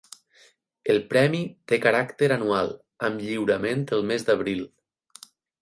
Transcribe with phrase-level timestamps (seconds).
[0.93, 1.41] El premi
[1.73, 2.73] té caràcter anual,
[3.09, 4.65] amb lliurament el mes d'abril.